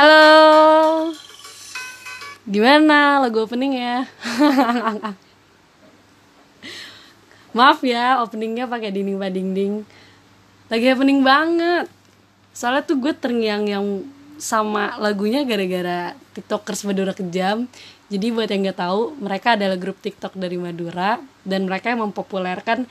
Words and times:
Halo. 0.00 1.12
Gimana 2.48 3.20
lagu 3.20 3.44
opening 3.44 3.76
ya? 3.76 4.08
Maaf 7.60 7.84
ya, 7.84 8.24
openingnya 8.24 8.64
pakai 8.64 8.96
dinding 8.96 9.20
dinding. 9.20 9.84
Lagi 10.72 10.96
opening 10.96 11.20
banget. 11.20 11.92
Soalnya 12.56 12.88
tuh 12.88 12.96
gue 12.96 13.12
terngiang 13.12 13.68
yang 13.68 14.08
sama 14.40 14.96
lagunya 14.96 15.44
gara-gara 15.44 16.16
tiktokers 16.32 16.88
Madura 16.88 17.12
kejam. 17.12 17.68
Jadi 18.08 18.32
buat 18.32 18.48
yang 18.48 18.72
nggak 18.72 18.80
tahu, 18.80 19.20
mereka 19.20 19.52
adalah 19.52 19.76
grup 19.76 20.00
TikTok 20.00 20.32
dari 20.32 20.56
Madura 20.56 21.20
dan 21.44 21.68
mereka 21.68 21.92
yang 21.92 22.08
mempopulerkan 22.08 22.88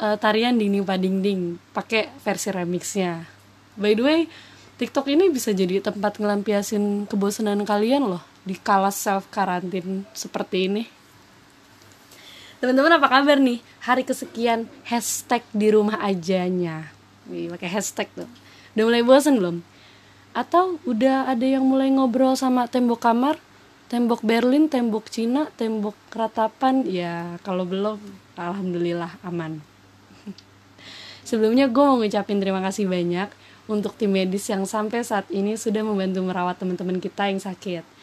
uh, 0.00 0.16
tarian 0.16 0.56
dinding 0.56 0.88
dinding 0.88 1.60
pakai 1.76 2.16
versi 2.24 2.48
remixnya. 2.48 3.28
By 3.76 3.92
the 3.92 4.04
way, 4.08 4.20
TikTok 4.76 5.08
ini 5.08 5.32
bisa 5.32 5.56
jadi 5.56 5.80
tempat 5.80 6.20
ngelampiasin 6.20 7.08
kebosanan 7.08 7.64
kalian 7.64 8.12
loh 8.12 8.20
di 8.44 8.52
kala 8.60 8.92
self 8.92 9.24
karantin 9.32 10.04
seperti 10.12 10.68
ini. 10.68 10.84
Teman-teman 12.60 13.00
apa 13.00 13.08
kabar 13.08 13.40
nih? 13.40 13.64
Hari 13.80 14.04
kesekian 14.04 14.68
hashtag 14.84 15.40
di 15.56 15.72
rumah 15.72 15.96
ajanya. 16.04 16.92
Wih, 17.24 17.48
pakai 17.56 17.72
hashtag 17.72 18.12
tuh. 18.12 18.28
Udah 18.76 18.84
mulai 18.84 19.00
bosan 19.00 19.40
belum? 19.40 19.64
Atau 20.36 20.76
udah 20.84 21.24
ada 21.24 21.46
yang 21.48 21.64
mulai 21.64 21.88
ngobrol 21.88 22.36
sama 22.36 22.68
tembok 22.68 23.00
kamar? 23.00 23.40
Tembok 23.88 24.20
Berlin, 24.20 24.68
tembok 24.68 25.08
Cina, 25.08 25.48
tembok 25.56 25.96
ratapan? 26.12 26.84
Ya, 26.84 27.40
kalau 27.48 27.64
belum, 27.64 27.96
alhamdulillah 28.36 29.16
aman. 29.24 29.64
Sebelumnya 31.28 31.64
gue 31.64 31.80
mau 31.80 31.96
ngucapin 31.96 32.44
terima 32.44 32.60
kasih 32.60 32.84
banyak 32.84 33.45
untuk 33.66 33.94
tim 33.98 34.14
medis 34.14 34.46
yang 34.46 34.62
sampai 34.62 35.02
saat 35.02 35.26
ini 35.30 35.58
sudah 35.58 35.82
membantu 35.82 36.22
merawat 36.22 36.58
teman-teman 36.58 37.02
kita 37.02 37.30
yang 37.30 37.42
sakit 37.42 37.96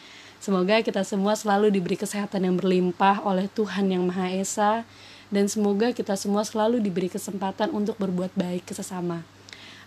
Semoga 0.44 0.84
kita 0.84 1.00
semua 1.08 1.32
selalu 1.32 1.72
diberi 1.72 1.96
kesehatan 1.96 2.44
yang 2.44 2.60
berlimpah 2.60 3.24
oleh 3.24 3.48
Tuhan 3.48 3.88
Yang 3.88 4.04
Maha 4.12 4.28
Esa 4.28 4.84
dan 5.32 5.48
semoga 5.48 5.88
kita 5.96 6.20
semua 6.20 6.44
selalu 6.44 6.84
diberi 6.84 7.08
kesempatan 7.08 7.72
untuk 7.72 7.96
berbuat 7.96 8.28
baik 8.36 8.68
ke 8.68 8.76
sesama. 8.76 9.24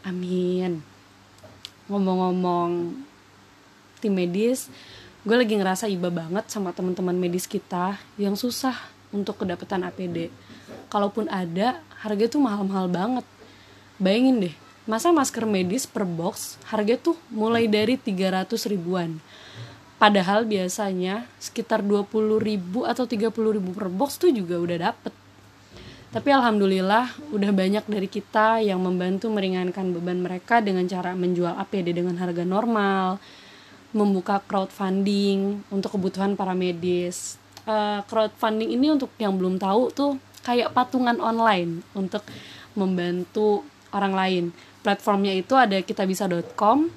Amin. 0.01 0.81
Ngomong-ngomong 1.85 2.89
tim 4.01 4.17
medis, 4.17 4.73
gue 5.21 5.37
lagi 5.37 5.53
ngerasa 5.53 5.85
iba 5.93 6.09
banget 6.09 6.49
sama 6.49 6.73
teman-teman 6.73 7.13
medis 7.13 7.45
kita 7.45 8.01
yang 8.17 8.33
susah 8.33 8.73
untuk 9.13 9.37
kedapatan 9.37 9.85
APD. 9.85 10.33
Kalaupun 10.89 11.29
ada, 11.29 11.85
harga 12.01 12.25
tuh 12.33 12.41
mahal-mahal 12.41 12.89
banget. 12.89 13.25
Bayangin 14.01 14.49
deh, 14.49 14.55
masa 14.87 15.11
masker 15.11 15.43
medis 15.43 15.85
per 15.85 16.07
box 16.07 16.57
harga 16.71 16.95
tuh 16.97 17.19
mulai 17.29 17.67
dari 17.67 17.99
300 17.99 18.47
ribuan 18.71 19.19
Padahal 19.97 20.45
biasanya 20.45 21.25
sekitar 21.41 21.81
20 21.81 22.37
ribu 22.37 22.85
atau 22.85 23.09
30 23.09 23.33
ribu 23.33 23.73
per 23.73 23.89
box 23.89 24.21
tuh 24.21 24.29
juga 24.29 24.61
udah 24.61 24.93
dapet. 24.93 25.09
Tapi 26.13 26.29
alhamdulillah 26.29 27.33
udah 27.33 27.51
banyak 27.51 27.85
dari 27.89 28.05
kita 28.05 28.61
yang 28.61 28.77
membantu 28.77 29.33
meringankan 29.33 29.89
beban 29.97 30.21
mereka 30.21 30.61
dengan 30.61 30.85
cara 30.85 31.17
menjual 31.17 31.57
APD 31.57 31.97
dengan 31.97 32.13
harga 32.21 32.45
normal, 32.45 33.17
membuka 33.89 34.37
crowdfunding 34.45 35.65
untuk 35.73 35.97
kebutuhan 35.97 36.37
para 36.37 36.53
medis. 36.53 37.41
Uh, 37.65 38.05
crowdfunding 38.05 38.77
ini 38.77 38.93
untuk 38.93 39.09
yang 39.17 39.33
belum 39.33 39.57
tahu 39.57 39.89
tuh 39.91 40.21
kayak 40.45 40.77
patungan 40.77 41.17
online 41.17 41.81
untuk 41.97 42.21
membantu 42.77 43.65
orang 43.89 44.13
lain. 44.13 44.45
Platformnya 44.87 45.35
itu 45.35 45.51
ada 45.59 45.75
kitabisa.com 45.83 46.87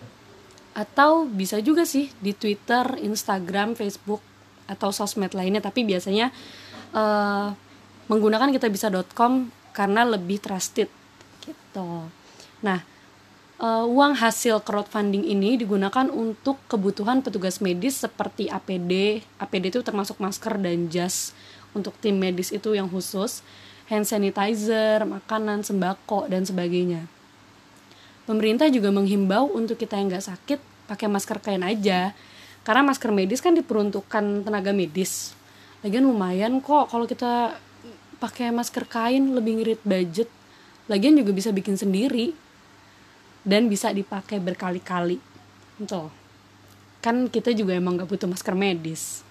atau 0.79 1.27
bisa 1.27 1.59
juga 1.59 1.83
sih 1.83 2.07
di 2.23 2.31
Twitter, 2.31 2.87
Instagram, 3.03 3.75
Facebook 3.75 4.23
atau 4.71 4.95
sosmed 4.95 5.35
lainnya 5.35 5.59
tapi 5.59 5.83
biasanya 5.83 6.31
uh, 6.95 7.51
menggunakan 8.07 8.55
kita 8.55 8.71
bisa.com 8.71 9.51
karena 9.75 10.07
lebih 10.07 10.39
trusted 10.39 10.87
gitu. 11.43 12.07
Nah, 12.63 12.79
uh, 13.59 13.87
uang 13.91 14.23
hasil 14.23 14.63
crowdfunding 14.63 15.27
ini 15.27 15.59
digunakan 15.59 16.07
untuk 16.07 16.63
kebutuhan 16.71 17.27
petugas 17.27 17.59
medis 17.59 17.99
seperti 17.99 18.47
APD. 18.47 19.27
APD 19.43 19.75
itu 19.75 19.83
termasuk 19.83 20.23
masker 20.23 20.63
dan 20.63 20.87
jas 20.87 21.35
untuk 21.75 21.95
tim 21.99 22.19
medis 22.19 22.55
itu 22.55 22.71
yang 22.75 22.87
khusus, 22.87 23.43
hand 23.91 24.07
sanitizer, 24.07 25.03
makanan, 25.03 25.67
sembako 25.67 26.31
dan 26.31 26.47
sebagainya. 26.47 27.07
Pemerintah 28.31 28.71
juga 28.71 28.95
menghimbau 28.95 29.51
untuk 29.51 29.75
kita 29.75 29.99
yang 29.99 30.07
nggak 30.07 30.23
sakit 30.23 30.63
pakai 30.87 31.11
masker 31.11 31.43
kain 31.43 31.67
aja. 31.67 32.15
Karena 32.63 32.87
masker 32.87 33.11
medis 33.11 33.43
kan 33.43 33.59
diperuntukkan 33.59 34.47
tenaga 34.47 34.71
medis. 34.71 35.35
Lagian 35.83 36.07
lumayan 36.07 36.63
kok 36.63 36.95
kalau 36.95 37.11
kita 37.11 37.59
pakai 38.23 38.55
masker 38.55 38.87
kain 38.87 39.35
lebih 39.35 39.59
ngirit 39.59 39.83
budget. 39.83 40.31
Lagian 40.87 41.19
juga 41.19 41.35
bisa 41.35 41.51
bikin 41.51 41.75
sendiri. 41.75 42.31
Dan 43.43 43.67
bisa 43.67 43.91
dipakai 43.91 44.39
berkali-kali. 44.39 45.19
Tuh. 45.91 46.15
Kan 47.03 47.35
kita 47.35 47.51
juga 47.51 47.75
emang 47.75 47.99
gak 47.99 48.15
butuh 48.15 48.31
masker 48.31 48.55
medis. 48.55 49.27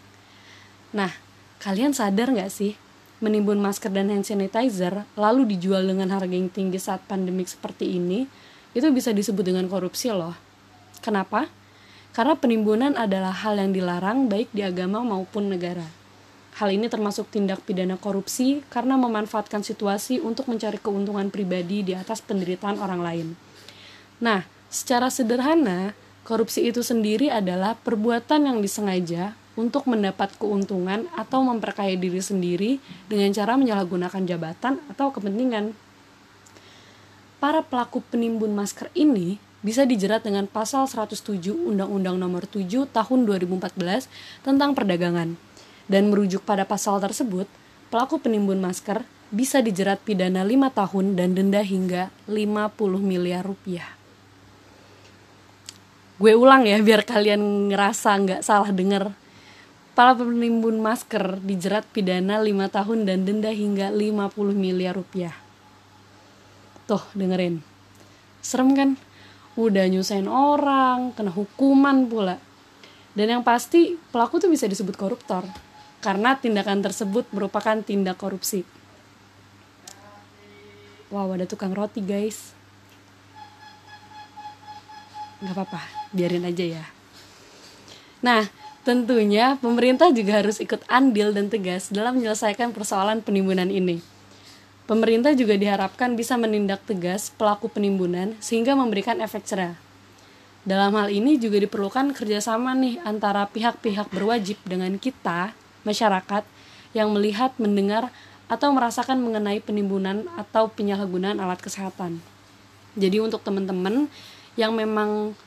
Nah, 0.92 1.16
kalian 1.64 1.96
sadar 1.96 2.36
gak 2.36 2.52
sih 2.52 2.76
menimbun 3.24 3.64
masker 3.64 3.96
dan 3.96 4.12
hand 4.12 4.28
sanitizer 4.28 5.08
lalu 5.16 5.56
dijual 5.56 5.88
dengan 5.88 6.12
harga 6.12 6.36
yang 6.36 6.52
tinggi 6.52 6.80
saat 6.84 7.00
pandemik 7.08 7.48
seperti 7.48 7.96
ini 7.96 8.28
itu 8.78 8.88
bisa 8.94 9.10
disebut 9.10 9.42
dengan 9.42 9.66
korupsi 9.66 10.14
loh. 10.14 10.38
Kenapa? 11.00 11.50
Karena 12.14 12.36
penimbunan 12.36 12.94
adalah 12.98 13.32
hal 13.32 13.58
yang 13.58 13.72
dilarang 13.72 14.28
baik 14.28 14.50
di 14.52 14.66
agama 14.66 15.02
maupun 15.06 15.50
negara. 15.50 15.86
Hal 16.60 16.76
ini 16.76 16.92
termasuk 16.92 17.32
tindak 17.32 17.64
pidana 17.64 17.96
korupsi 17.96 18.66
karena 18.68 19.00
memanfaatkan 19.00 19.64
situasi 19.64 20.20
untuk 20.20 20.52
mencari 20.52 20.76
keuntungan 20.76 21.32
pribadi 21.32 21.88
di 21.88 21.96
atas 21.96 22.20
penderitaan 22.20 22.84
orang 22.84 23.00
lain. 23.00 23.28
Nah, 24.20 24.44
secara 24.68 25.08
sederhana, 25.08 25.96
korupsi 26.28 26.68
itu 26.68 26.84
sendiri 26.84 27.32
adalah 27.32 27.80
perbuatan 27.80 28.52
yang 28.52 28.60
disengaja 28.60 29.40
untuk 29.56 29.88
mendapat 29.88 30.36
keuntungan 30.36 31.08
atau 31.16 31.44
memperkaya 31.48 31.96
diri 31.96 32.20
sendiri 32.20 32.72
dengan 33.08 33.32
cara 33.32 33.56
menyalahgunakan 33.56 34.24
jabatan 34.28 34.84
atau 34.92 35.16
kepentingan 35.16 35.72
para 37.40 37.64
pelaku 37.64 38.04
penimbun 38.04 38.52
masker 38.52 38.92
ini 38.94 39.40
bisa 39.64 39.84
dijerat 39.84 40.24
dengan 40.24 40.48
pasal 40.48 40.88
107 40.88 41.52
Undang-Undang 41.52 42.16
Nomor 42.20 42.48
7 42.48 42.88
Tahun 42.88 43.20
2014 43.28 44.08
tentang 44.44 44.72
perdagangan. 44.76 45.36
Dan 45.90 46.14
merujuk 46.14 46.46
pada 46.46 46.64
pasal 46.70 47.02
tersebut, 47.02 47.50
pelaku 47.90 48.22
penimbun 48.22 48.62
masker 48.62 49.02
bisa 49.34 49.60
dijerat 49.64 49.98
pidana 50.06 50.46
5 50.46 50.70
tahun 50.70 51.06
dan 51.18 51.34
denda 51.34 51.66
hingga 51.66 52.14
50 52.30 53.02
miliar 53.02 53.42
rupiah. 53.42 53.98
Gue 56.20 56.36
ulang 56.36 56.68
ya 56.68 56.78
biar 56.84 57.08
kalian 57.08 57.72
ngerasa 57.72 58.12
nggak 58.20 58.42
salah 58.44 58.70
denger. 58.70 59.16
Para 59.96 60.16
penimbun 60.16 60.80
masker 60.80 61.42
dijerat 61.44 61.88
pidana 61.90 62.40
5 62.40 62.76
tahun 62.76 63.00
dan 63.08 63.24
denda 63.26 63.52
hingga 63.52 63.92
50 63.92 64.32
miliar 64.56 64.96
rupiah. 64.96 65.49
Tuh 66.90 67.06
dengerin. 67.14 67.62
Serem 68.42 68.74
kan? 68.74 68.98
Udah 69.54 69.86
nyusahin 69.86 70.26
orang, 70.26 71.14
kena 71.14 71.30
hukuman 71.30 72.10
pula. 72.10 72.42
Dan 73.14 73.30
yang 73.30 73.44
pasti 73.46 73.94
pelaku 74.10 74.42
tuh 74.42 74.50
bisa 74.50 74.66
disebut 74.66 74.98
koruptor. 74.98 75.46
Karena 76.02 76.34
tindakan 76.34 76.82
tersebut 76.82 77.30
merupakan 77.30 77.78
tindak 77.86 78.18
korupsi. 78.18 78.66
Wow, 81.14 81.38
ada 81.38 81.46
tukang 81.46 81.78
roti 81.78 82.02
guys. 82.02 82.58
Gak 85.46 85.54
apa-apa, 85.54 85.82
biarin 86.10 86.50
aja 86.50 86.82
ya. 86.82 86.86
Nah, 88.26 88.50
tentunya 88.82 89.62
pemerintah 89.62 90.10
juga 90.10 90.42
harus 90.42 90.58
ikut 90.58 90.82
andil 90.90 91.38
dan 91.38 91.54
tegas 91.54 91.94
dalam 91.94 92.18
menyelesaikan 92.18 92.74
persoalan 92.74 93.22
penimbunan 93.22 93.70
ini 93.70 94.19
Pemerintah 94.90 95.38
juga 95.38 95.54
diharapkan 95.54 96.18
bisa 96.18 96.34
menindak 96.34 96.82
tegas 96.90 97.30
pelaku 97.30 97.70
penimbunan 97.70 98.34
sehingga 98.42 98.74
memberikan 98.74 99.22
efek 99.22 99.46
cerah. 99.46 99.78
Dalam 100.66 100.98
hal 100.98 101.14
ini 101.14 101.38
juga 101.38 101.62
diperlukan 101.62 102.10
kerjasama 102.18 102.74
nih 102.74 102.98
antara 103.06 103.46
pihak-pihak 103.54 104.10
berwajib 104.10 104.58
dengan 104.66 104.98
kita, 104.98 105.54
masyarakat, 105.86 106.42
yang 106.98 107.14
melihat, 107.14 107.54
mendengar, 107.62 108.10
atau 108.50 108.74
merasakan 108.74 109.22
mengenai 109.22 109.62
penimbunan 109.62 110.26
atau 110.34 110.74
penyalahgunaan 110.74 111.38
alat 111.38 111.62
kesehatan. 111.62 112.18
Jadi 112.98 113.22
untuk 113.22 113.46
teman-teman 113.46 114.10
yang 114.58 114.74
memang 114.74 115.38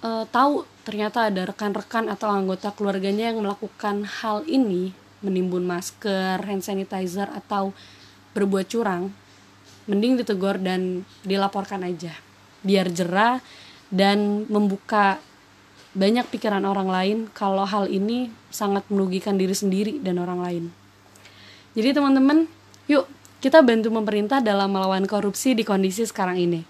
e, 0.00 0.24
tahu 0.32 0.64
ternyata 0.88 1.28
ada 1.28 1.44
rekan-rekan 1.44 2.08
atau 2.08 2.32
anggota 2.32 2.72
keluarganya 2.72 3.28
yang 3.28 3.44
melakukan 3.44 4.08
hal 4.08 4.48
ini, 4.48 4.96
menimbun 5.20 5.68
masker, 5.68 6.40
hand 6.40 6.64
sanitizer, 6.64 7.28
atau 7.28 7.76
berbuat 8.38 8.70
curang 8.70 9.10
mending 9.90 10.22
ditegur 10.22 10.62
dan 10.62 11.02
dilaporkan 11.26 11.82
aja 11.82 12.14
biar 12.62 12.90
jerah 12.92 13.42
dan 13.88 14.44
membuka 14.46 15.18
banyak 15.96 16.28
pikiran 16.28 16.62
orang 16.68 16.88
lain 16.88 17.18
kalau 17.32 17.64
hal 17.64 17.88
ini 17.88 18.28
sangat 18.52 18.84
merugikan 18.92 19.40
diri 19.40 19.56
sendiri 19.56 19.98
dan 19.98 20.20
orang 20.20 20.40
lain. 20.44 20.64
Jadi 21.72 21.96
teman-teman, 21.96 22.44
yuk 22.86 23.08
kita 23.40 23.64
bantu 23.64 23.88
pemerintah 23.88 24.42
dalam 24.44 24.68
melawan 24.74 25.08
korupsi 25.08 25.56
di 25.56 25.64
kondisi 25.64 26.04
sekarang 26.04 26.36
ini. 26.36 26.60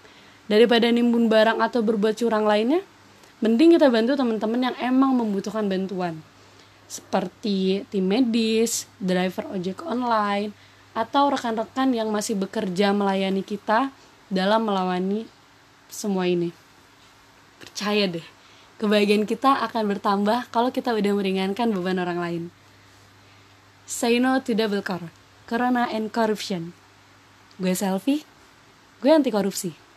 Daripada 0.49 0.89
nimbun 0.89 1.29
barang 1.29 1.61
atau 1.61 1.85
berbuat 1.85 2.17
curang 2.17 2.47
lainnya, 2.47 2.81
mending 3.43 3.77
kita 3.77 3.91
bantu 3.91 4.17
teman-teman 4.17 4.71
yang 4.71 4.75
emang 4.81 5.13
membutuhkan 5.13 5.69
bantuan. 5.69 6.17
Seperti 6.89 7.85
tim 7.93 8.05
medis, 8.09 8.89
driver 8.97 9.45
ojek 9.53 9.85
online, 9.85 10.49
atau 10.93 11.29
rekan-rekan 11.29 11.93
yang 11.93 12.09
masih 12.09 12.37
bekerja 12.37 12.91
melayani 12.91 13.45
kita 13.45 13.93
dalam 14.29 14.65
melawani 14.65 15.25
semua 15.89 16.29
ini. 16.29 16.53
Percaya 17.59 18.05
deh, 18.07 18.25
kebahagiaan 18.77 19.25
kita 19.25 19.65
akan 19.69 19.89
bertambah 19.89 20.47
kalau 20.53 20.69
kita 20.69 20.93
udah 20.95 21.13
meringankan 21.13 21.73
beban 21.73 21.99
orang 21.99 22.19
lain. 22.21 22.43
Say 23.89 24.21
no 24.21 24.37
to 24.39 24.53
double 24.53 24.85
corona 25.49 25.89
and 25.89 26.13
corruption. 26.13 26.77
Gue 27.57 27.73
selfie, 27.73 28.23
gue 29.01 29.09
anti 29.09 29.33
korupsi. 29.33 29.88